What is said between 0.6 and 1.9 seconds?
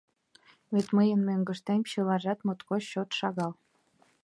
—Вет мыйын мӧҥгыштем